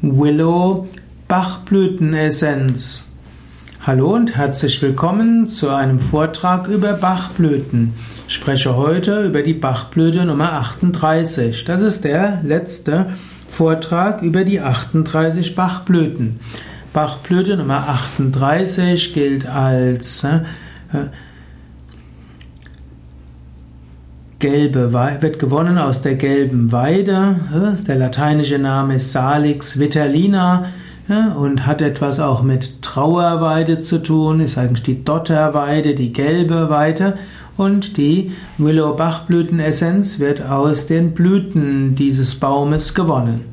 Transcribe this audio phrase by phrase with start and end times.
[0.00, 0.86] Willow
[1.26, 3.08] Bachblütenessenz.
[3.84, 7.94] Hallo und herzlich willkommen zu einem Vortrag über Bachblüten.
[8.28, 11.64] Ich spreche heute über die Bachblüte Nummer 38.
[11.64, 13.06] Das ist der letzte
[13.50, 16.38] Vortrag über die 38 Bachblüten.
[16.92, 20.42] Bachblüte Nummer 38 gilt als äh,
[24.38, 27.36] gelbe wird gewonnen aus der gelben Weide.
[27.86, 30.66] Der lateinische Name ist Salix vitellina
[31.36, 37.18] und hat etwas auch mit Trauerweide zu tun, ist eigentlich die Dotterweide, die gelbe Weide.
[37.56, 43.46] Und die Willow-Bachblütenessenz wird aus den Blüten dieses Baumes gewonnen.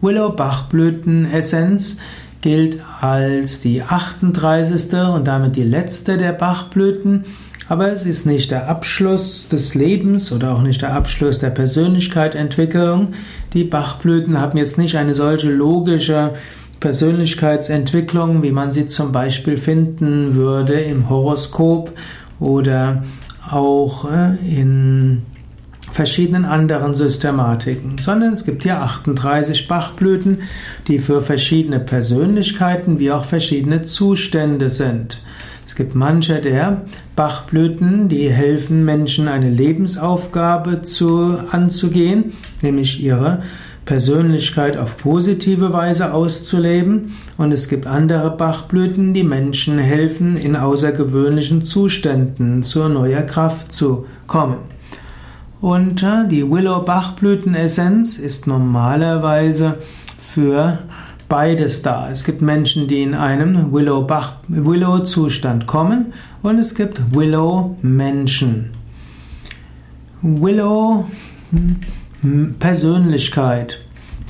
[0.00, 1.98] Willow-Bachblütenessenz
[2.40, 4.94] gilt als die 38.
[5.14, 7.24] und damit die letzte der Bachblüten
[7.68, 13.14] aber es ist nicht der Abschluss des Lebens oder auch nicht der Abschluss der Persönlichkeitsentwicklung.
[13.52, 16.32] Die Bachblüten haben jetzt nicht eine solche logische
[16.80, 21.92] Persönlichkeitsentwicklung, wie man sie zum Beispiel finden würde im Horoskop
[22.40, 23.02] oder
[23.50, 25.22] auch äh, in
[25.90, 30.40] verschiedenen anderen Systematiken, sondern es gibt hier 38 Bachblüten,
[30.88, 35.22] die für verschiedene Persönlichkeiten wie auch verschiedene Zustände sind.
[35.66, 36.82] Es gibt manche der
[37.16, 43.42] Bachblüten, die helfen Menschen eine Lebensaufgabe zu, anzugehen, nämlich ihre
[43.84, 47.16] Persönlichkeit auf positive Weise auszuleben.
[47.36, 54.06] Und es gibt andere Bachblüten, die Menschen helfen, in außergewöhnlichen Zuständen zur neuer Kraft zu
[54.26, 54.56] kommen.
[55.60, 59.78] Und äh, die Willow-Bachblütenessenz ist normalerweise
[60.18, 60.80] für
[61.28, 62.10] beides da.
[62.10, 68.70] Es gibt Menschen, die in einem Willow-Zustand kommen und es gibt Willow-Menschen.
[70.22, 71.04] Willow
[71.50, 73.80] hm, Persönlichkeit.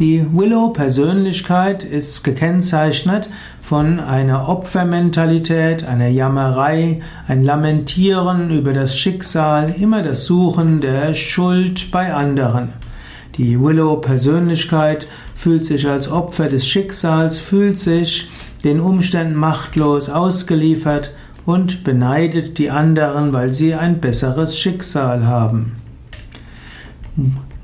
[0.01, 3.29] Die Willow-Persönlichkeit ist gekennzeichnet
[3.61, 11.93] von einer Opfermentalität, einer Jammerei, ein Lamentieren über das Schicksal, immer das Suchen der Schuld
[11.93, 12.73] bei anderen.
[13.37, 18.31] Die Willow-Persönlichkeit fühlt sich als Opfer des Schicksals, fühlt sich
[18.63, 25.73] den Umständen machtlos ausgeliefert und beneidet die anderen, weil sie ein besseres Schicksal haben.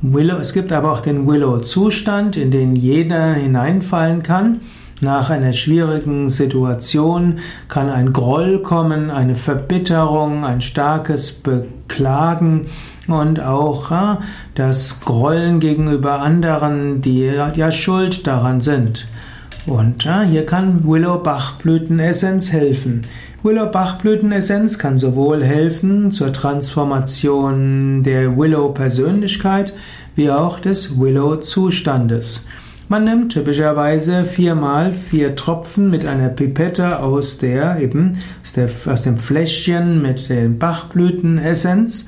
[0.02, 4.60] Willow, es gibt aber auch den Willow-Zustand, in den jeder hineinfallen kann.
[5.02, 7.38] Nach einer schwierigen Situation
[7.68, 12.66] kann ein Groll kommen, eine Verbitterung, ein starkes Beklagen
[13.08, 14.18] und auch
[14.54, 19.08] das Grollen gegenüber anderen, die ja schuld daran sind.
[19.66, 23.06] Und hier kann Willow-Bachblütenessenz helfen.
[23.42, 29.72] Willow-Bachblütenessenz kann sowohl helfen zur Transformation der Willow-Persönlichkeit
[30.14, 32.46] wie auch des Willow-Zustandes.
[32.90, 39.02] Man nimmt typischerweise viermal vier Tropfen mit einer Pipette aus der eben aus, der, aus
[39.02, 42.06] dem Fläschchen mit den Bachblütenessenz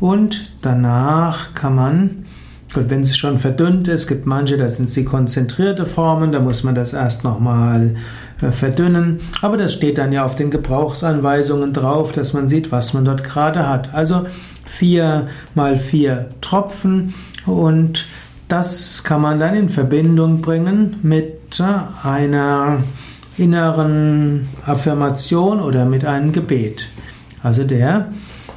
[0.00, 2.24] und danach kann man
[2.72, 6.64] Gut, wenn es schon verdünnt ist, gibt manche, da sind sie konzentrierte Formen, da muss
[6.64, 7.96] man das erst nochmal
[8.40, 9.20] äh, verdünnen.
[9.42, 13.24] Aber das steht dann ja auf den Gebrauchsanweisungen drauf, dass man sieht, was man dort
[13.24, 13.92] gerade hat.
[13.92, 14.24] Also
[14.64, 17.12] vier mal vier Tropfen
[17.44, 18.06] und
[18.52, 22.80] das kann man dann in Verbindung bringen mit äh, einer
[23.38, 26.90] inneren Affirmation oder mit einem Gebet.
[27.42, 28.12] Also der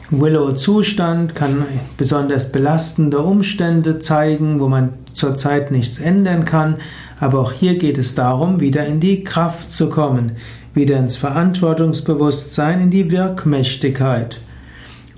[0.10, 1.64] Willow-Zustand kann
[1.96, 6.76] besonders belastende Umstände zeigen, wo man zurzeit nichts ändern kann,
[7.18, 10.34] aber auch hier geht es darum, wieder in die Kraft zu kommen,
[10.74, 14.42] wieder ins Verantwortungsbewusstsein, in die Wirkmächtigkeit.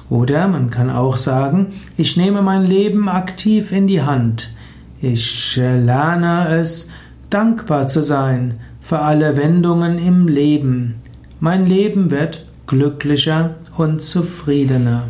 [0.09, 1.67] Oder man kann auch sagen,
[1.97, 4.53] ich nehme mein Leben aktiv in die Hand.
[5.01, 6.89] Ich lerne es,
[7.29, 10.95] dankbar zu sein für alle Wendungen im Leben.
[11.39, 15.09] Mein Leben wird glücklicher und zufriedener.